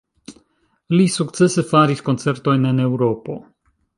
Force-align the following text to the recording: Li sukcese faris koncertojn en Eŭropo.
Li 0.93 1.05
sukcese 1.15 1.65
faris 1.73 2.03
koncertojn 2.09 2.67
en 2.73 2.83
Eŭropo. 2.89 3.37